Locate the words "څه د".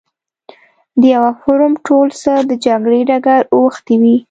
2.21-2.51